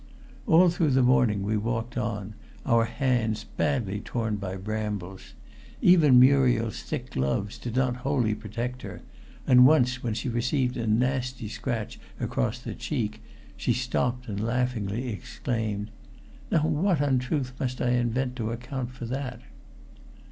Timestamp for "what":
16.65-16.99